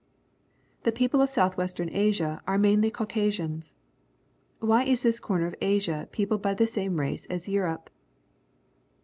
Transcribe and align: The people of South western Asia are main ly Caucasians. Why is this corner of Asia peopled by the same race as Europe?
The 0.81 0.91
people 0.91 1.21
of 1.21 1.29
South 1.29 1.57
western 1.57 1.87
Asia 1.93 2.41
are 2.47 2.57
main 2.57 2.81
ly 2.81 2.89
Caucasians. 2.89 3.75
Why 4.59 4.83
is 4.83 5.03
this 5.03 5.19
corner 5.19 5.45
of 5.45 5.55
Asia 5.61 6.09
peopled 6.11 6.41
by 6.41 6.55
the 6.55 6.65
same 6.65 6.99
race 6.99 7.27
as 7.27 7.47
Europe? 7.47 7.91